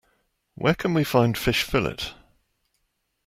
[0.55, 2.15] Where can we find fish fillet?